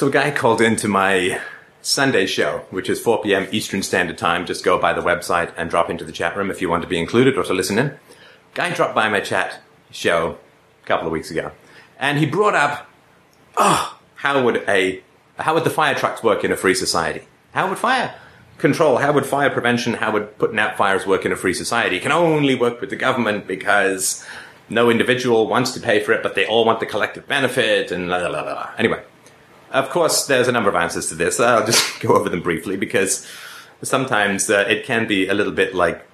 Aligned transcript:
So 0.00 0.06
a 0.06 0.10
guy 0.10 0.30
called 0.30 0.62
into 0.62 0.88
my 0.88 1.42
Sunday 1.82 2.24
show, 2.24 2.64
which 2.70 2.88
is 2.88 2.98
4 2.98 3.20
p.m. 3.20 3.46
Eastern 3.52 3.82
Standard 3.82 4.16
Time. 4.16 4.46
Just 4.46 4.64
go 4.64 4.78
by 4.78 4.94
the 4.94 5.02
website 5.02 5.52
and 5.58 5.68
drop 5.68 5.90
into 5.90 6.06
the 6.06 6.10
chat 6.10 6.34
room 6.34 6.50
if 6.50 6.62
you 6.62 6.70
want 6.70 6.80
to 6.80 6.88
be 6.88 6.98
included 6.98 7.36
or 7.36 7.44
to 7.44 7.52
listen 7.52 7.78
in. 7.78 7.98
Guy 8.54 8.72
dropped 8.72 8.94
by 8.94 9.10
my 9.10 9.20
chat 9.20 9.60
show 9.90 10.38
a 10.82 10.86
couple 10.86 11.06
of 11.06 11.12
weeks 11.12 11.30
ago, 11.30 11.52
and 11.98 12.16
he 12.16 12.24
brought 12.24 12.54
up, 12.54 12.88
oh, 13.58 13.98
how 14.14 14.42
would 14.42 14.64
a 14.66 15.02
how 15.38 15.52
would 15.52 15.64
the 15.64 15.68
fire 15.68 15.94
trucks 15.94 16.22
work 16.22 16.44
in 16.44 16.50
a 16.50 16.56
free 16.56 16.74
society? 16.74 17.26
How 17.52 17.68
would 17.68 17.76
fire 17.76 18.14
control, 18.56 18.96
how 18.96 19.12
would 19.12 19.26
fire 19.26 19.50
prevention, 19.50 19.92
how 19.92 20.12
would 20.12 20.38
putting 20.38 20.58
out 20.58 20.78
fires 20.78 21.04
work 21.04 21.26
in 21.26 21.32
a 21.32 21.36
free 21.36 21.52
society? 21.52 21.96
It 21.98 22.02
can 22.02 22.12
only 22.12 22.54
work 22.54 22.80
with 22.80 22.88
the 22.88 22.96
government 22.96 23.46
because 23.46 24.26
no 24.70 24.88
individual 24.88 25.46
wants 25.46 25.72
to 25.72 25.80
pay 25.80 26.02
for 26.02 26.12
it, 26.12 26.22
but 26.22 26.36
they 26.36 26.46
all 26.46 26.64
want 26.64 26.80
the 26.80 26.86
collective 26.86 27.28
benefit 27.28 27.92
and 27.92 28.08
la 28.08 28.16
la 28.16 28.28
la 28.28 28.40
la. 28.40 28.70
Anyway, 28.78 29.02
of 29.70 29.90
course, 29.90 30.26
there's 30.26 30.48
a 30.48 30.52
number 30.52 30.68
of 30.68 30.76
answers 30.76 31.08
to 31.08 31.14
this. 31.14 31.40
I'll 31.40 31.66
just 31.66 32.00
go 32.00 32.14
over 32.14 32.28
them 32.28 32.42
briefly 32.42 32.76
because 32.76 33.26
sometimes 33.82 34.50
uh, 34.50 34.64
it 34.68 34.84
can 34.84 35.06
be 35.06 35.28
a 35.28 35.34
little 35.34 35.52
bit 35.52 35.74
like 35.74 36.06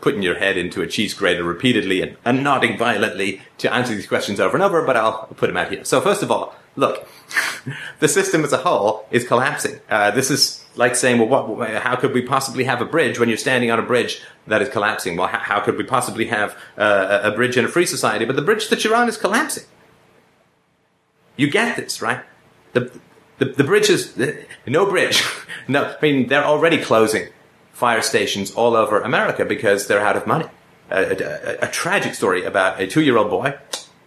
putting 0.00 0.22
your 0.22 0.38
head 0.38 0.56
into 0.56 0.82
a 0.82 0.86
cheese 0.86 1.14
grater 1.14 1.42
repeatedly 1.42 2.02
and, 2.02 2.16
and 2.24 2.44
nodding 2.44 2.76
violently 2.76 3.40
to 3.58 3.72
answer 3.72 3.94
these 3.94 4.06
questions 4.06 4.38
over 4.38 4.56
and 4.56 4.62
over, 4.62 4.84
but 4.84 4.96
I'll 4.96 5.26
put 5.36 5.48
them 5.48 5.56
out 5.56 5.70
here. 5.70 5.84
So 5.84 6.00
first 6.00 6.22
of 6.22 6.30
all, 6.30 6.54
look, 6.76 7.08
the 8.00 8.08
system 8.08 8.44
as 8.44 8.52
a 8.52 8.58
whole 8.58 9.06
is 9.10 9.26
collapsing. 9.26 9.80
Uh, 9.88 10.10
this 10.10 10.30
is 10.30 10.64
like 10.76 10.94
saying, 10.94 11.18
well, 11.18 11.46
what, 11.46 11.70
how 11.82 11.96
could 11.96 12.12
we 12.12 12.22
possibly 12.22 12.64
have 12.64 12.82
a 12.82 12.84
bridge 12.84 13.18
when 13.18 13.28
you're 13.28 13.38
standing 13.38 13.70
on 13.70 13.78
a 13.78 13.82
bridge 13.82 14.22
that 14.46 14.60
is 14.60 14.68
collapsing? 14.68 15.16
Well, 15.16 15.28
how, 15.28 15.38
how 15.38 15.60
could 15.60 15.76
we 15.76 15.84
possibly 15.84 16.26
have 16.26 16.56
uh, 16.76 17.20
a 17.22 17.30
bridge 17.30 17.56
in 17.56 17.64
a 17.64 17.68
free 17.68 17.86
society? 17.86 18.26
But 18.26 18.36
the 18.36 18.42
bridge 18.42 18.68
that 18.68 18.84
you're 18.84 18.94
on 18.94 19.08
is 19.08 19.16
collapsing. 19.16 19.64
You 21.36 21.50
get 21.50 21.76
this, 21.76 22.00
right? 22.00 22.20
The, 22.76 23.00
the, 23.38 23.44
the 23.46 23.64
bridges, 23.64 24.18
no 24.66 24.84
bridge. 24.84 25.22
no, 25.68 25.84
I 25.84 25.96
mean, 26.02 26.28
they're 26.28 26.44
already 26.44 26.78
closing 26.78 27.28
fire 27.72 28.02
stations 28.02 28.50
all 28.50 28.76
over 28.76 29.00
America 29.00 29.46
because 29.46 29.86
they're 29.86 30.00
out 30.00 30.16
of 30.16 30.26
money. 30.26 30.46
A, 30.90 31.62
a, 31.62 31.66
a 31.66 31.70
tragic 31.70 32.14
story 32.14 32.44
about 32.44 32.78
a 32.78 32.86
two-year-old 32.86 33.30
boy 33.30 33.54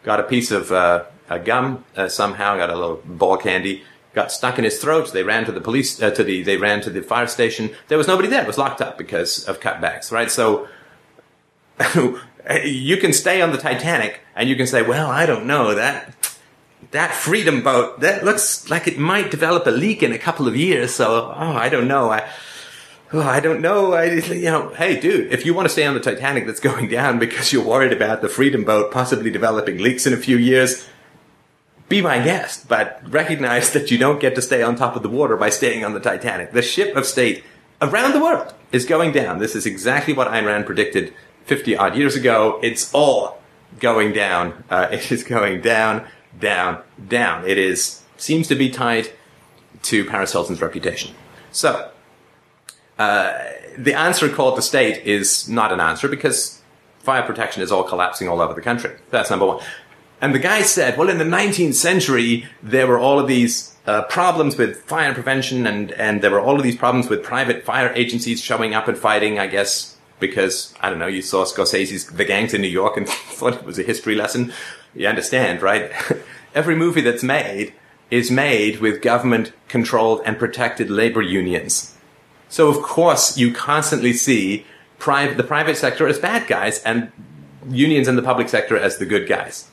got 0.03 0.20
a 0.20 0.23
piece 0.23 0.52
of 0.52 0.72
uh, 0.72 1.06
a 1.30 1.40
gum 1.40 1.84
uh, 1.95 2.08
somehow, 2.08 2.58
got 2.58 2.70
a 2.70 2.75
little 2.75 3.02
ball 3.06 3.38
candy, 3.38 3.84
got 4.14 4.31
stuck 4.31 4.59
in 4.59 4.64
his 4.64 4.80
throat. 4.80 5.12
They 5.14 5.23
ran 5.23 5.45
to 5.45 5.52
the 5.52 5.62
police, 5.62 6.00
uh, 6.02 6.12
to 6.12 6.23
the, 6.23 6.44
they 6.44 6.58
ran 6.58 6.81
to 6.81 6.92
the 6.92 7.02
fire 7.02 7.28
station. 7.28 7.72
There 7.88 7.97
was 7.97 8.08
nobody 8.08 8.28
there. 8.28 8.44
It 8.44 8.47
was 8.47 8.59
locked 8.59 8.81
up 8.81 9.00
because 9.00 9.47
of 9.47 9.59
cutbacks, 9.59 10.12
right? 10.12 10.30
So, 10.30 10.67
you 12.64 12.97
can 12.97 13.14
stay 13.14 13.42
on 13.42 13.52
the 13.52 13.58
Titanic 13.58 14.22
and 14.36 14.47
you 14.47 14.56
can 14.56 14.67
say, 14.67 14.81
well, 14.81 15.09
I 15.09 15.25
don't 15.25 15.45
know 15.45 15.73
that, 15.75 16.14
that 16.91 17.13
freedom 17.13 17.61
boat, 17.61 17.99
that 17.99 18.23
looks 18.23 18.69
like 18.69 18.88
it 18.88 18.97
might 18.97 19.31
develop 19.31 19.67
a 19.67 19.72
leak 19.72 20.02
in 20.02 20.11
a 20.11 20.17
couple 20.17 20.47
of 20.47 20.55
years. 20.55 20.94
So, 20.94 21.33
oh, 21.35 21.53
I 21.53 21.69
don't 21.69 21.88
know. 21.88 22.11
I, 22.11 22.27
oh, 23.13 23.22
I 23.22 23.39
don't 23.39 23.61
know. 23.61 23.94
I, 23.94 24.05
you 24.05 24.45
know, 24.45 24.69
hey, 24.69 25.00
dude, 25.00 25.31
if 25.31 25.45
you 25.45 25.53
want 25.53 25.67
to 25.67 25.72
stay 25.72 25.85
on 25.85 25.94
the 25.94 26.00
Titanic 26.00 26.45
that's 26.45 26.59
going 26.59 26.89
down 26.89 27.19
because 27.19 27.53
you're 27.53 27.66
worried 27.66 27.94
about 27.94 28.22
the 28.22 28.30
freedom 28.30 28.63
boat 28.63 28.91
possibly 28.91 29.30
developing 29.30 29.77
leaks 29.77 30.05
in 30.07 30.13
a 30.13 30.17
few 30.17 30.38
years, 30.38 30.88
be 31.89 32.02
my 32.02 32.23
guest, 32.23 32.67
but 32.67 33.02
recognize 33.09 33.72
that 33.72 33.89
you 33.89 33.97
don't 33.97 34.22
get 34.22 34.35
to 34.35 34.41
stay 34.41 34.61
on 34.61 34.75
top 34.75 34.95
of 34.95 35.02
the 35.02 35.09
water 35.09 35.35
by 35.35 35.50
staying 35.50 35.83
on 35.83 35.94
the 35.94 36.00
Titanic. 36.00 36.52
The 36.52 36.61
ship 36.61 36.95
of 36.95 37.05
state 37.05 37.44
around 37.81 38.13
the 38.13 38.22
world 38.22 38.53
is 38.72 38.85
going 38.85 39.11
down. 39.11 39.39
This 39.39 39.55
is 39.55 39.66
exactly 39.66 40.13
what 40.13 40.27
Ayn 40.27 40.45
Rand 40.45 40.67
predicted 40.67 41.13
50 41.45 41.75
odd 41.75 41.97
years 41.97 42.16
ago. 42.16 42.59
It's 42.61 42.94
all 42.94 43.41
going 43.80 44.13
down. 44.13 44.63
Uh, 44.69 44.88
it 44.91 45.11
is 45.11 45.23
going 45.23 45.61
down, 45.61 46.07
down, 46.38 46.81
down. 47.08 47.47
It 47.47 47.58
is, 47.58 48.03
seems 48.17 48.47
to 48.47 48.55
be 48.55 48.69
tied 48.69 49.11
to 49.83 50.05
Paris 50.05 50.31
Hilton's 50.31 50.61
reputation. 50.61 51.16
So, 51.52 51.91
uh, 52.97 53.44
the 53.77 53.94
answer 53.94 54.30
called 54.30 54.57
the 54.57 54.61
state 54.61 55.05
is 55.05 55.47
not 55.47 55.72
an 55.72 55.80
answer 55.80 56.07
because 56.07 56.62
fire 57.00 57.23
protection 57.23 57.63
is 57.63 57.72
all 57.72 57.84
collapsing 57.84 58.28
all 58.28 58.41
over 58.41 58.53
the 58.53 58.62
country. 58.62 58.95
That's 59.09 59.29
number 59.29 59.45
one. 59.45 59.63
And 60.22 60.35
the 60.35 60.39
guy 60.39 60.63
said, 60.63 60.97
well, 60.97 61.09
in 61.09 61.18
the 61.18 61.23
19th 61.23 61.75
century, 61.75 62.45
there 62.62 62.88
were 62.88 63.00
all 63.00 63.19
of 63.19 63.28
these 63.28 63.73
uh, 63.85 64.03
problems 64.03 64.57
with 64.57 64.84
fire 64.84 65.13
prevention 65.13 65.66
and, 65.66 65.94
and 65.94 66.22
there 66.22 66.31
were 66.31 66.41
all 66.41 66.57
of 66.57 66.63
these 66.63 66.75
problems 66.75 67.09
with 67.09 67.23
private 67.23 67.63
fire 67.63 67.91
agencies 67.94 68.41
showing 68.41 68.73
up 68.73 68.89
and 68.89 68.97
fighting, 68.97 69.39
I 69.39 69.47
guess, 69.47 69.95
because, 70.19 70.73
I 70.81 70.89
don't 70.89 71.00
know, 71.00 71.07
you 71.07 71.22
saw 71.22 71.45
Scorsese's 71.45 72.07
The 72.07 72.25
Gangs 72.25 72.53
in 72.53 72.62
New 72.62 72.68
York 72.68 72.97
and 72.97 73.07
thought 73.09 73.53
it 73.53 73.63
was 73.63 73.79
a 73.79 73.84
history 73.84 74.16
lesson. 74.16 74.51
You 74.95 75.07
understand, 75.07 75.61
right? 75.61 75.91
Every 76.55 76.75
movie 76.75 77.01
that's 77.01 77.23
made 77.23 77.73
is 78.09 78.31
made 78.31 78.79
with 78.79 79.01
government 79.01 79.53
controlled 79.67 80.22
and 80.25 80.38
protected 80.38 80.89
labor 80.89 81.22
unions. 81.22 81.95
So 82.50 82.67
of 82.69 82.81
course 82.81 83.38
you 83.38 83.53
constantly 83.53 84.13
see 84.13 84.66
the 84.97 85.45
private 85.47 85.77
sector 85.77 86.07
as 86.07 86.19
bad 86.19 86.47
guys 86.47 86.83
and 86.83 87.11
unions 87.69 88.07
in 88.07 88.16
the 88.16 88.22
public 88.22 88.50
sector 88.50 88.77
as 88.77 88.97
the 88.97 89.05
good 89.05 89.27
guys 89.27 89.69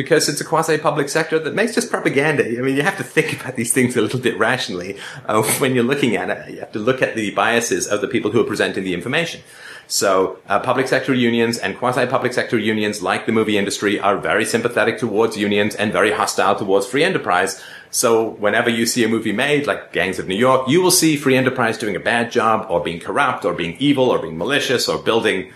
because 0.00 0.30
it's 0.30 0.40
a 0.40 0.44
quasi-public 0.46 1.10
sector 1.10 1.38
that 1.38 1.54
makes 1.54 1.74
just 1.74 1.90
propaganda. 1.90 2.42
I 2.42 2.62
mean, 2.62 2.74
you 2.74 2.80
have 2.80 2.96
to 2.96 3.04
think 3.04 3.38
about 3.38 3.56
these 3.56 3.70
things 3.70 3.98
a 3.98 4.00
little 4.00 4.18
bit 4.18 4.38
rationally 4.38 4.96
uh, 5.26 5.42
when 5.58 5.74
you're 5.74 5.84
looking 5.84 6.16
at 6.16 6.30
it. 6.30 6.54
You 6.54 6.60
have 6.60 6.72
to 6.72 6.78
look 6.78 7.02
at 7.02 7.16
the 7.16 7.32
biases 7.32 7.86
of 7.86 8.00
the 8.00 8.08
people 8.08 8.30
who 8.30 8.40
are 8.40 8.44
presenting 8.44 8.82
the 8.82 8.94
information. 8.94 9.42
So, 9.88 10.38
uh, 10.48 10.58
public 10.60 10.88
sector 10.88 11.12
unions 11.12 11.58
and 11.58 11.76
quasi-public 11.76 12.32
sector 12.32 12.56
unions, 12.56 13.02
like 13.02 13.26
the 13.26 13.32
movie 13.32 13.58
industry, 13.58 14.00
are 14.00 14.16
very 14.16 14.46
sympathetic 14.46 14.98
towards 14.98 15.36
unions 15.36 15.74
and 15.74 15.92
very 15.92 16.12
hostile 16.12 16.56
towards 16.56 16.86
free 16.86 17.04
enterprise. 17.04 17.62
So, 17.90 18.30
whenever 18.30 18.70
you 18.70 18.86
see 18.86 19.04
a 19.04 19.08
movie 19.08 19.32
made, 19.32 19.66
like 19.66 19.92
Gangs 19.92 20.18
of 20.18 20.26
New 20.26 20.36
York, 20.36 20.66
you 20.66 20.80
will 20.80 20.90
see 20.90 21.16
free 21.16 21.36
enterprise 21.36 21.76
doing 21.76 21.96
a 21.96 22.00
bad 22.00 22.32
job, 22.32 22.70
or 22.70 22.80
being 22.82 23.00
corrupt, 23.00 23.44
or 23.44 23.52
being 23.52 23.76
evil, 23.78 24.08
or 24.08 24.18
being 24.18 24.38
malicious, 24.38 24.88
or 24.88 24.96
building 24.96 25.52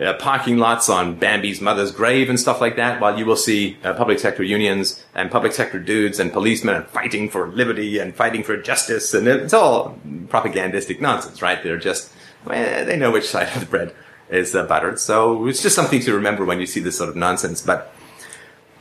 uh, 0.00 0.14
parking 0.14 0.58
lots 0.58 0.88
on 0.88 1.16
Bambi's 1.16 1.60
mother's 1.60 1.92
grave 1.92 2.30
and 2.30 2.40
stuff 2.40 2.60
like 2.60 2.76
that, 2.76 3.00
while 3.00 3.18
you 3.18 3.26
will 3.26 3.36
see 3.36 3.76
uh, 3.84 3.92
public 3.92 4.18
sector 4.18 4.42
unions 4.42 5.04
and 5.14 5.30
public 5.30 5.52
sector 5.52 5.78
dudes 5.78 6.18
and 6.18 6.32
policemen 6.32 6.84
fighting 6.84 7.28
for 7.28 7.48
liberty 7.48 7.98
and 7.98 8.14
fighting 8.14 8.42
for 8.42 8.56
justice, 8.56 9.12
and 9.12 9.28
it's 9.28 9.52
all 9.52 9.98
propagandistic 10.28 11.00
nonsense, 11.00 11.42
right? 11.42 11.62
They're 11.62 11.78
just 11.78 12.10
well, 12.44 12.86
they 12.86 12.96
know 12.96 13.10
which 13.10 13.28
side 13.28 13.54
of 13.54 13.60
the 13.60 13.66
bread 13.66 13.94
is 14.30 14.54
uh, 14.54 14.64
buttered, 14.64 14.98
so 14.98 15.46
it's 15.46 15.62
just 15.62 15.76
something 15.76 16.00
to 16.00 16.14
remember 16.14 16.44
when 16.44 16.58
you 16.58 16.66
see 16.66 16.80
this 16.80 16.96
sort 16.96 17.10
of 17.10 17.16
nonsense. 17.16 17.60
But 17.60 17.94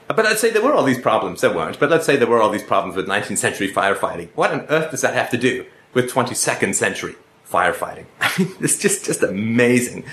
but 0.08 0.26
let's 0.26 0.40
say 0.40 0.50
there 0.50 0.64
were 0.64 0.74
all 0.74 0.84
these 0.84 1.00
problems. 1.00 1.42
There 1.42 1.54
weren't, 1.54 1.78
but 1.78 1.90
let's 1.90 2.06
say 2.06 2.16
there 2.16 2.28
were 2.28 2.42
all 2.42 2.50
these 2.50 2.64
problems 2.64 2.96
with 2.96 3.08
19th 3.08 3.38
century 3.38 3.70
firefighting. 3.70 4.30
What 4.36 4.52
on 4.52 4.62
earth 4.70 4.92
does 4.92 5.02
that 5.02 5.14
have 5.14 5.30
to 5.32 5.38
do 5.38 5.66
with 5.94 6.10
22nd 6.10 6.74
century 6.74 7.16
firefighting? 7.50 8.06
I 8.22 8.32
mean, 8.40 8.56
it's 8.62 8.78
just 8.78 9.04
just 9.04 9.24
amazing 9.24 10.06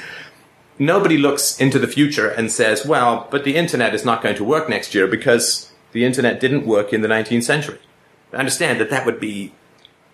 nobody 0.79 1.17
looks 1.17 1.61
into 1.61 1.79
the 1.79 1.89
future 1.89 2.29
and 2.29 2.51
says, 2.51 2.87
well, 2.87 3.27
but 3.31 3.45
the 3.45 3.57
internet 3.57 3.95
is 3.95 4.05
not 4.05 4.23
going 4.23 4.37
to 4.37 4.45
work 4.45 4.69
next 4.69 4.95
year 4.95 5.07
because 5.07 5.73
the 5.93 6.05
internet 6.05 6.41
didn't 6.41 6.67
work 6.67 6.93
in 6.93 7.01
the 7.01 7.09
19th 7.09 7.45
century. 7.45 7.79
I 8.33 8.37
understand 8.37 8.81
that 8.81 8.91
that 8.91 9.07
would 9.07 9.21
be 9.21 9.53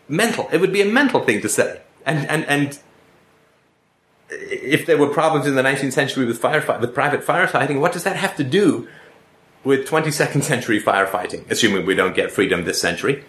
mental. 0.09 0.49
It 0.53 0.61
would 0.61 0.73
be 0.73 0.83
a 0.83 0.87
mental 0.87 1.21
thing 1.21 1.41
to 1.43 1.49
say. 1.49 1.81
And, 2.07 2.29
and, 2.29 2.45
and 2.47 2.79
if 4.31 4.87
there 4.87 4.97
were 4.97 5.09
problems 5.09 5.47
in 5.47 5.55
the 5.55 5.63
19th 5.63 5.93
century 5.93 6.25
with 6.25 6.41
firefight, 6.41 6.81
with 6.81 6.95
private 6.95 7.23
firefighting, 7.23 7.81
what 7.81 7.93
does 7.93 8.05
that 8.05 8.17
have 8.17 8.37
to 8.37 8.45
do 8.45 8.89
with 9.65 9.89
22nd 9.89 10.43
century 10.43 10.81
firefighting? 10.81 11.51
Assuming 11.51 11.87
we 11.87 11.95
don't 11.95 12.15
get 12.15 12.31
freedom 12.31 12.65
this 12.65 12.81
century 12.81 13.25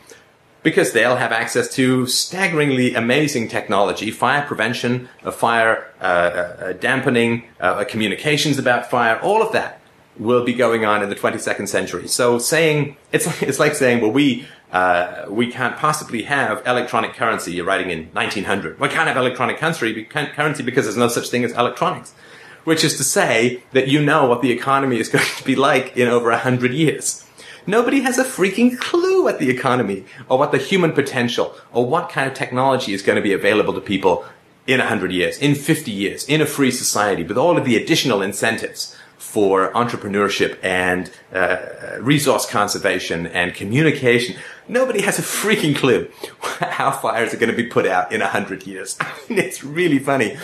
because 0.66 0.94
they'll 0.94 1.16
have 1.16 1.32
access 1.32 1.72
to 1.76 2.08
staggeringly 2.08 2.96
amazing 2.96 3.48
technology, 3.48 4.10
fire 4.10 4.42
prevention, 4.42 5.08
fire 5.32 5.94
uh, 6.02 6.04
uh, 6.04 6.74
dampening, 6.74 7.44
uh, 7.60 7.84
communications 7.84 8.58
about 8.58 8.90
fire, 8.90 9.20
all 9.20 9.44
of 9.44 9.54
that 9.54 9.80
will 10.18 10.44
be 10.44 10.54
going 10.54 10.84
on 10.84 11.04
in 11.04 11.10
the 11.10 11.16
22nd 11.16 11.68
century. 11.68 12.08
So 12.08 12.40
saying, 12.40 12.98
it's 13.12 13.28
like, 13.28 13.44
it's 13.44 13.60
like 13.60 13.76
saying, 13.76 14.02
well, 14.02 14.10
we, 14.10 14.48
uh, 14.72 15.26
we 15.30 15.52
can't 15.52 15.78
possibly 15.78 16.24
have 16.24 16.66
electronic 16.66 17.14
currency. 17.14 17.54
You're 17.54 17.66
writing 17.66 17.92
in 17.92 18.06
1900. 18.14 18.80
We 18.80 18.88
can't 18.88 19.08
have 19.08 19.18
electronic 19.18 19.58
currency, 19.58 20.04
currency 20.06 20.64
because 20.64 20.86
there's 20.86 20.98
no 20.98 21.10
such 21.10 21.30
thing 21.30 21.44
as 21.44 21.52
electronics. 21.52 22.16
Which 22.64 22.84
is 22.84 22.98
to 22.98 23.04
say 23.04 23.62
that 23.74 23.88
you 23.88 24.04
know 24.04 24.26
what 24.26 24.42
the 24.42 24.52
economy 24.52 24.98
is 24.98 25.10
going 25.16 25.26
to 25.38 25.44
be 25.44 25.56
like 25.56 25.96
in 25.96 26.08
over 26.08 26.36
hundred 26.36 26.74
years. 26.74 27.25
Nobody 27.68 28.02
has 28.02 28.18
a 28.18 28.24
freaking 28.24 28.78
clue 28.80 29.24
what 29.24 29.40
the 29.40 29.50
economy 29.50 30.06
or 30.30 30.38
what 30.38 30.52
the 30.52 30.58
human 30.58 30.92
potential 30.92 31.56
or 31.72 31.86
what 31.86 32.10
kind 32.10 32.28
of 32.28 32.34
technology 32.36 32.94
is 32.94 33.02
going 33.02 33.16
to 33.16 33.22
be 33.22 33.34
available 33.34 33.74
to 33.74 33.82
people 33.82 34.26
in 34.68 34.80
100 34.80 35.12
years, 35.12 35.38
in 35.38 35.56
50 35.56 35.92
years, 35.92 36.28
in 36.28 36.42
a 36.42 36.46
free 36.46 36.72
society 36.72 37.24
with 37.24 37.38
all 37.38 37.58
of 37.58 37.66
the 37.66 37.76
additional 37.76 38.22
incentives 38.22 38.96
for 39.18 39.72
entrepreneurship 39.74 40.58
and 40.64 41.12
uh, 41.34 41.58
resource 42.00 42.50
conservation 42.50 43.28
and 43.28 43.54
communication. 43.54 44.36
Nobody 44.68 45.02
has 45.02 45.20
a 45.20 45.22
freaking 45.22 45.76
clue 45.76 46.10
how 46.42 46.92
fires 46.92 47.34
are 47.34 47.38
going 47.38 47.52
to 47.52 47.56
be 47.56 47.68
put 47.68 47.86
out 47.86 48.12
in 48.12 48.22
100 48.22 48.66
years. 48.66 48.98
I 49.02 49.14
mean, 49.30 49.40
it's 49.40 49.64
really 49.64 50.00
funny. 50.00 50.38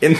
In 0.00 0.16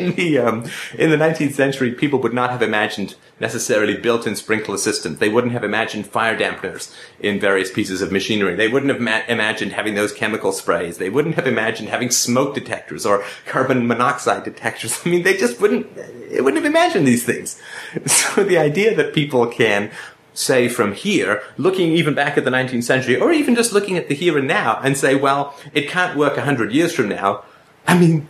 in 0.00 0.14
the 0.14 0.38
um, 0.38 0.64
in 0.98 1.10
the 1.10 1.16
19th 1.16 1.52
century, 1.52 1.92
people 1.92 2.18
would 2.20 2.34
not 2.34 2.50
have 2.50 2.62
imagined 2.62 3.16
necessarily 3.40 3.96
built-in 3.96 4.36
sprinkler 4.36 4.76
systems. 4.76 5.18
They 5.18 5.28
wouldn't 5.28 5.52
have 5.52 5.64
imagined 5.64 6.06
fire 6.06 6.36
dampeners 6.36 6.94
in 7.20 7.40
various 7.40 7.70
pieces 7.70 8.00
of 8.00 8.12
machinery. 8.12 8.54
They 8.54 8.68
wouldn't 8.68 8.92
have 8.92 9.00
ma- 9.00 9.22
imagined 9.28 9.72
having 9.72 9.94
those 9.94 10.12
chemical 10.12 10.52
sprays. 10.52 10.98
They 10.98 11.10
wouldn't 11.10 11.34
have 11.34 11.46
imagined 11.46 11.88
having 11.88 12.10
smoke 12.10 12.54
detectors 12.54 13.04
or 13.04 13.24
carbon 13.46 13.86
monoxide 13.86 14.44
detectors. 14.44 15.00
I 15.04 15.08
mean, 15.08 15.22
they 15.22 15.36
just 15.36 15.60
wouldn't. 15.60 15.86
It 15.96 16.42
wouldn't 16.42 16.62
have 16.62 16.70
imagined 16.70 17.06
these 17.06 17.24
things. 17.24 17.60
So 18.06 18.42
the 18.42 18.58
idea 18.58 18.94
that 18.96 19.14
people 19.14 19.46
can 19.46 19.90
say 20.34 20.68
from 20.68 20.92
here, 20.92 21.42
looking 21.56 21.92
even 21.92 22.14
back 22.14 22.36
at 22.36 22.44
the 22.44 22.50
19th 22.50 22.82
century, 22.82 23.16
or 23.18 23.32
even 23.32 23.54
just 23.54 23.72
looking 23.72 23.96
at 23.96 24.08
the 24.08 24.14
here 24.14 24.36
and 24.36 24.48
now, 24.48 24.80
and 24.82 24.96
say, 24.98 25.14
well, 25.14 25.56
it 25.72 25.88
can't 25.88 26.18
work 26.18 26.36
a 26.36 26.42
hundred 26.42 26.72
years 26.72 26.92
from 26.92 27.08
now. 27.08 27.44
I 27.86 27.98
mean, 27.98 28.28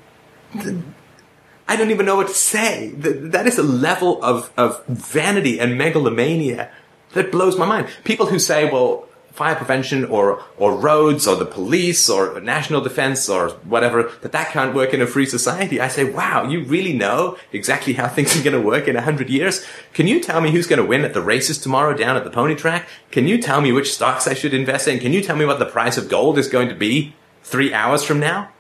I 1.67 1.77
don't 1.77 1.91
even 1.91 2.07
know 2.07 2.17
what 2.17 2.29
to 2.29 2.35
say. 2.35 2.89
That 2.91 3.47
is 3.47 3.59
a 3.59 3.63
level 3.63 4.23
of, 4.23 4.53
of 4.57 4.85
vanity 4.87 5.59
and 5.59 5.79
megalomania 5.79 6.71
that 7.13 7.33
blows 7.33 7.59
my 7.59 7.67
mind. 7.67 7.89
People 8.05 8.27
who 8.27 8.39
say, 8.39 8.71
well, 8.71 9.09
fire 9.35 9.57
prevention 9.57 10.05
or, 10.05 10.41
or 10.59 10.77
roads 10.77 11.27
or 11.27 11.35
the 11.35 11.45
police 11.45 12.09
or 12.09 12.41
national 12.41 12.81
defense 12.81 13.29
or 13.29 13.51
whatever, 13.65 14.05
that 14.23 14.31
that 14.31 14.51
can't 14.51 14.75
work 14.75 14.95
in 14.95 15.03
a 15.03 15.07
free 15.07 15.27
society. 15.27 15.81
I 15.81 15.89
say, 15.89 16.05
wow, 16.05 16.49
you 16.49 16.63
really 16.63 16.93
know 16.93 17.37
exactly 17.53 17.95
how 17.95 18.07
things 18.07 18.39
are 18.39 18.45
going 18.45 18.61
to 18.61 18.65
work 18.65 18.87
in 18.87 18.95
a 18.95 19.03
hundred 19.03 19.31
years? 19.31 19.67
Can 19.93 20.07
you 20.07 20.21
tell 20.21 20.41
me 20.41 20.53
who's 20.53 20.69
going 20.69 20.81
to 20.81 20.87
win 20.87 21.05
at 21.05 21.15
the 21.15 21.23
races 21.23 21.59
tomorrow 21.59 21.97
down 21.97 22.17
at 22.17 22.23
the 22.23 22.31
pony 22.31 22.55
track? 22.55 22.89
Can 23.11 23.27
you 23.27 23.39
tell 23.43 23.61
me 23.61 23.73
which 23.73 23.93
stocks 23.93 24.29
I 24.29 24.35
should 24.35 24.55
invest 24.55 24.87
in? 24.87 25.01
Can 25.01 25.13
you 25.13 25.21
tell 25.23 25.37
me 25.37 25.47
what 25.47 25.59
the 25.59 25.67
price 25.67 25.97
of 25.97 26.09
gold 26.09 26.39
is 26.39 26.47
going 26.47 26.69
to 26.69 26.75
be 26.75 27.15
three 27.43 27.75
hours 27.75 28.05
from 28.05 28.21
now? 28.21 28.51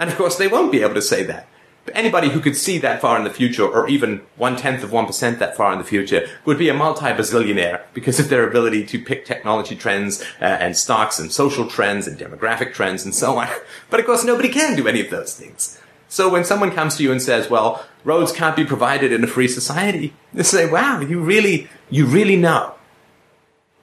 And 0.00 0.10
of 0.10 0.16
course, 0.16 0.36
they 0.36 0.48
won't 0.48 0.72
be 0.72 0.82
able 0.82 0.94
to 0.94 1.02
say 1.02 1.22
that. 1.24 1.46
Anybody 1.94 2.30
who 2.30 2.40
could 2.40 2.56
see 2.56 2.78
that 2.78 3.00
far 3.00 3.16
in 3.16 3.24
the 3.24 3.30
future, 3.30 3.66
or 3.66 3.88
even 3.88 4.22
one 4.36 4.56
tenth 4.56 4.82
of 4.82 4.92
one 4.92 5.06
percent 5.06 5.38
that 5.38 5.56
far 5.56 5.72
in 5.72 5.78
the 5.78 5.84
future, 5.84 6.28
would 6.44 6.58
be 6.58 6.68
a 6.68 6.74
multi-bazillionaire 6.74 7.82
because 7.94 8.18
of 8.20 8.28
their 8.28 8.48
ability 8.48 8.84
to 8.86 9.02
pick 9.02 9.24
technology 9.24 9.76
trends 9.76 10.22
uh, 10.40 10.44
and 10.44 10.76
stocks 10.76 11.18
and 11.18 11.32
social 11.32 11.66
trends 11.68 12.06
and 12.06 12.18
demographic 12.18 12.72
trends 12.72 13.04
and 13.04 13.14
so 13.14 13.36
on. 13.38 13.48
But 13.90 14.00
of 14.00 14.06
course, 14.06 14.24
nobody 14.24 14.48
can 14.48 14.76
do 14.76 14.88
any 14.88 15.00
of 15.00 15.10
those 15.10 15.34
things. 15.34 15.80
So 16.08 16.28
when 16.28 16.44
someone 16.44 16.70
comes 16.70 16.96
to 16.96 17.02
you 17.02 17.12
and 17.12 17.20
says, 17.20 17.50
"Well, 17.50 17.84
roads 18.04 18.32
can't 18.32 18.56
be 18.56 18.64
provided 18.64 19.12
in 19.12 19.22
a 19.24 19.26
free 19.26 19.48
society," 19.48 20.14
they 20.32 20.42
say, 20.42 20.70
"Wow, 20.70 21.00
you 21.00 21.20
really, 21.20 21.68
you 21.90 22.06
really 22.06 22.36
know 22.36 22.74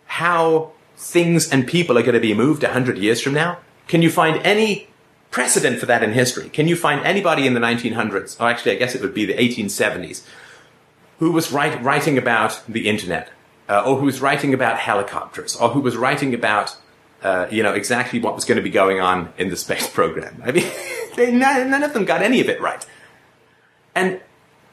how 0.05 0.71
things 0.97 1.51
and 1.51 1.67
people 1.67 1.97
are 1.97 2.01
going 2.01 2.13
to 2.13 2.19
be 2.19 2.33
moved 2.33 2.63
a 2.63 2.73
hundred 2.73 2.97
years 2.97 3.21
from 3.21 3.33
now? 3.33 3.59
Can 3.87 4.01
you 4.01 4.09
find 4.09 4.41
any 4.45 4.87
precedent 5.35 5.77
for 5.77 5.85
that 5.85 6.01
in 6.01 6.13
history. 6.13 6.47
Can 6.47 6.69
you 6.69 6.77
find 6.77 7.05
anybody 7.05 7.45
in 7.45 7.55
the 7.55 7.59
1900s, 7.59 8.39
or 8.39 8.47
actually 8.47 8.71
I 8.71 8.75
guess 8.75 8.95
it 8.95 9.01
would 9.01 9.13
be 9.13 9.25
the 9.25 9.33
1870s, 9.33 10.21
who 11.19 11.29
was 11.33 11.51
write, 11.51 11.83
writing 11.83 12.17
about 12.17 12.61
the 12.69 12.87
internet, 12.87 13.29
uh, 13.67 13.83
or 13.85 13.97
who 13.97 14.05
was 14.05 14.21
writing 14.21 14.53
about 14.53 14.79
helicopters, 14.79 15.57
or 15.57 15.71
who 15.71 15.81
was 15.81 15.97
writing 15.97 16.33
about, 16.33 16.77
uh, 17.21 17.47
you 17.51 17.63
know, 17.63 17.73
exactly 17.73 18.17
what 18.17 18.33
was 18.33 18.45
going 18.45 18.55
to 18.55 18.61
be 18.61 18.69
going 18.69 19.01
on 19.01 19.33
in 19.37 19.49
the 19.49 19.57
space 19.57 19.89
program? 19.99 20.41
I 20.41 20.53
mean, 20.53 20.71
they, 21.17 21.33
none, 21.33 21.69
none 21.69 21.83
of 21.83 21.91
them 21.91 22.05
got 22.05 22.21
any 22.21 22.39
of 22.39 22.47
it 22.47 22.61
right. 22.61 22.85
And 23.93 24.21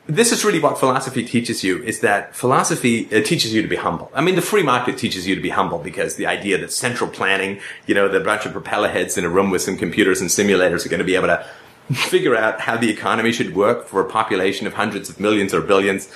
this 0.07 0.33
is 0.33 0.45
really 0.45 0.59
what 0.59 0.79
philosophy 0.79 1.25
teaches 1.25 1.63
you 1.63 1.83
is 1.85 2.01
that 2.01 2.35
philosophy 2.35 3.07
uh, 3.07 3.23
teaches 3.23 3.55
you 3.55 3.63
to 3.63 3.69
be 3.69 3.77
humble. 3.77 4.11
I 4.15 4.21
mean, 4.21 4.35
the 4.35 4.43
free 4.43 4.63
market 4.63 4.99
teaches 4.99 5.29
you 5.29 5.35
to 5.37 5.41
be 5.41 5.51
humble 5.51 5.79
because 5.79 6.17
the 6.17 6.27
idea 6.27 6.59
that 6.59 6.73
central 6.73 7.09
planning, 7.09 7.61
you 7.87 7.95
know, 7.95 8.09
the 8.09 8.19
bunch 8.19 8.45
of 8.45 8.53
propeller 8.53 8.89
heads 8.89 9.17
in 9.17 9.25
a 9.25 9.29
room 9.29 9.51
with 9.51 9.63
some 9.63 9.77
computers 9.77 10.21
and 10.21 10.29
simulators 10.29 10.85
are 10.85 10.89
going 10.89 10.99
to 10.99 11.05
be 11.05 11.15
able 11.15 11.29
to 11.29 11.47
figure 11.93 12.37
out 12.37 12.61
how 12.61 12.77
the 12.77 12.91
economy 12.91 13.33
should 13.33 13.55
work 13.55 13.87
for 13.87 14.01
a 14.01 14.09
population 14.09 14.67
of 14.67 14.75
hundreds 14.75 15.09
of 15.09 15.21
millions 15.21 15.55
or 15.55 15.61
billions, 15.61 16.09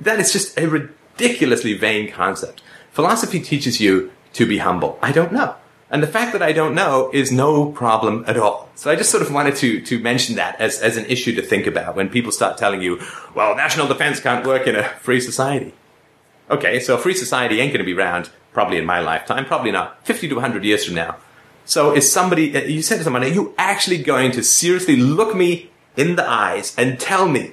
that 0.00 0.18
is 0.18 0.32
just 0.32 0.58
a 0.58 0.66
ridiculously 0.66 1.74
vain 1.74 2.10
concept. 2.10 2.62
Philosophy 2.92 3.40
teaches 3.40 3.80
you 3.80 4.10
to 4.32 4.46
be 4.46 4.58
humble. 4.58 4.98
I 5.02 5.12
don't 5.12 5.32
know. 5.32 5.54
And 5.90 6.02
the 6.02 6.06
fact 6.06 6.32
that 6.32 6.42
I 6.42 6.52
don't 6.52 6.74
know 6.74 7.10
is 7.14 7.32
no 7.32 7.72
problem 7.72 8.24
at 8.26 8.36
all. 8.36 8.68
So 8.74 8.90
I 8.90 8.96
just 8.96 9.10
sort 9.10 9.22
of 9.22 9.32
wanted 9.32 9.56
to, 9.56 9.80
to 9.80 9.98
mention 9.98 10.36
that 10.36 10.60
as, 10.60 10.80
as 10.80 10.98
an 10.98 11.06
issue 11.06 11.34
to 11.36 11.42
think 11.42 11.66
about 11.66 11.96
when 11.96 12.10
people 12.10 12.30
start 12.30 12.58
telling 12.58 12.82
you, 12.82 13.00
well, 13.34 13.56
national 13.56 13.88
defense 13.88 14.20
can't 14.20 14.46
work 14.46 14.66
in 14.66 14.76
a 14.76 14.84
free 15.00 15.20
society. 15.20 15.72
Okay, 16.50 16.78
so 16.80 16.94
a 16.94 16.98
free 16.98 17.14
society 17.14 17.60
ain't 17.60 17.72
going 17.72 17.84
to 17.84 17.90
be 17.90 17.98
around 17.98 18.30
probably 18.52 18.76
in 18.76 18.84
my 18.84 19.00
lifetime, 19.00 19.46
probably 19.46 19.70
not 19.70 20.04
50 20.06 20.28
to 20.28 20.34
100 20.34 20.64
years 20.64 20.84
from 20.84 20.94
now. 20.94 21.16
So 21.64 21.94
is 21.94 22.10
somebody, 22.10 22.56
uh, 22.56 22.62
you 22.62 22.82
said 22.82 22.98
to 22.98 23.04
someone, 23.04 23.22
are 23.22 23.28
you 23.28 23.54
actually 23.58 24.02
going 24.02 24.32
to 24.32 24.42
seriously 24.42 24.96
look 24.96 25.34
me 25.34 25.70
in 25.96 26.16
the 26.16 26.28
eyes 26.28 26.74
and 26.78 26.98
tell 26.98 27.28
me 27.28 27.52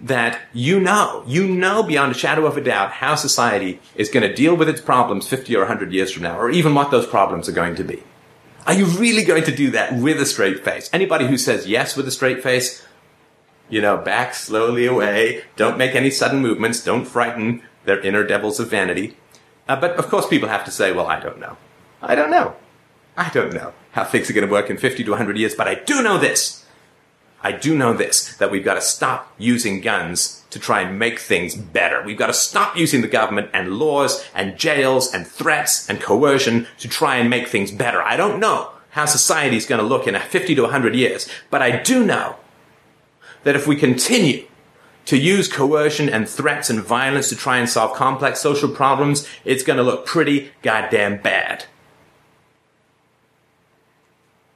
that 0.00 0.40
you 0.52 0.78
know, 0.78 1.24
you 1.26 1.48
know 1.48 1.82
beyond 1.82 2.12
a 2.12 2.18
shadow 2.18 2.46
of 2.46 2.56
a 2.56 2.60
doubt 2.60 2.92
how 2.92 3.14
society 3.14 3.80
is 3.94 4.10
going 4.10 4.28
to 4.28 4.34
deal 4.34 4.54
with 4.54 4.68
its 4.68 4.80
problems 4.80 5.26
50 5.28 5.54
or 5.56 5.60
100 5.60 5.92
years 5.92 6.12
from 6.12 6.24
now, 6.24 6.38
or 6.38 6.50
even 6.50 6.74
what 6.74 6.90
those 6.90 7.06
problems 7.06 7.48
are 7.48 7.52
going 7.52 7.74
to 7.76 7.84
be. 7.84 8.02
Are 8.66 8.74
you 8.74 8.86
really 8.86 9.24
going 9.24 9.44
to 9.44 9.54
do 9.54 9.70
that 9.70 9.94
with 9.94 10.20
a 10.20 10.26
straight 10.26 10.64
face? 10.64 10.90
Anybody 10.92 11.26
who 11.26 11.38
says 11.38 11.68
yes 11.68 11.96
with 11.96 12.08
a 12.08 12.10
straight 12.10 12.42
face, 12.42 12.84
you 13.68 13.80
know, 13.80 13.96
back 13.96 14.34
slowly 14.34 14.86
away, 14.86 15.44
don't 15.54 15.78
make 15.78 15.94
any 15.94 16.10
sudden 16.10 16.40
movements, 16.40 16.84
don't 16.84 17.04
frighten 17.04 17.62
their 17.84 18.00
inner 18.00 18.24
devils 18.24 18.60
of 18.60 18.68
vanity. 18.68 19.16
Uh, 19.68 19.80
but 19.80 19.92
of 19.92 20.08
course 20.08 20.26
people 20.26 20.48
have 20.48 20.64
to 20.64 20.70
say, 20.70 20.92
well, 20.92 21.06
I 21.06 21.20
don't 21.20 21.38
know. 21.38 21.56
I 22.02 22.14
don't 22.14 22.30
know. 22.30 22.56
I 23.16 23.30
don't 23.30 23.54
know 23.54 23.72
how 23.92 24.04
things 24.04 24.28
are 24.28 24.34
going 24.34 24.46
to 24.46 24.52
work 24.52 24.68
in 24.68 24.76
50 24.76 25.04
to 25.04 25.10
100 25.10 25.38
years, 25.38 25.54
but 25.54 25.68
I 25.68 25.76
do 25.76 26.02
know 26.02 26.18
this. 26.18 26.65
I 27.46 27.52
do 27.52 27.78
know 27.78 27.92
this, 27.92 28.34
that 28.38 28.50
we've 28.50 28.64
got 28.64 28.74
to 28.74 28.80
stop 28.80 29.32
using 29.38 29.80
guns 29.80 30.42
to 30.50 30.58
try 30.58 30.80
and 30.80 30.98
make 30.98 31.20
things 31.20 31.54
better. 31.54 32.02
We've 32.02 32.18
got 32.18 32.26
to 32.26 32.34
stop 32.34 32.76
using 32.76 33.02
the 33.02 33.06
government 33.06 33.50
and 33.52 33.74
laws 33.74 34.28
and 34.34 34.58
jails 34.58 35.14
and 35.14 35.24
threats 35.24 35.88
and 35.88 36.00
coercion 36.00 36.66
to 36.80 36.88
try 36.88 37.18
and 37.18 37.30
make 37.30 37.46
things 37.46 37.70
better. 37.70 38.02
I 38.02 38.16
don't 38.16 38.40
know 38.40 38.72
how 38.90 39.04
society 39.04 39.56
is 39.56 39.64
going 39.64 39.80
to 39.80 39.86
look 39.86 40.08
in 40.08 40.18
50 40.18 40.56
to 40.56 40.62
100 40.62 40.96
years, 40.96 41.28
but 41.48 41.62
I 41.62 41.80
do 41.80 42.04
know 42.04 42.34
that 43.44 43.54
if 43.54 43.68
we 43.68 43.76
continue 43.76 44.48
to 45.04 45.16
use 45.16 45.46
coercion 45.46 46.08
and 46.08 46.28
threats 46.28 46.68
and 46.68 46.82
violence 46.82 47.28
to 47.28 47.36
try 47.36 47.58
and 47.58 47.68
solve 47.68 47.96
complex 47.96 48.40
social 48.40 48.68
problems, 48.68 49.24
it's 49.44 49.62
going 49.62 49.76
to 49.76 49.84
look 49.84 50.04
pretty 50.04 50.50
goddamn 50.62 51.18
bad. 51.18 51.66